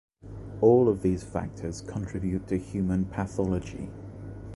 [0.61, 3.91] All of these factors contribute to human pathology.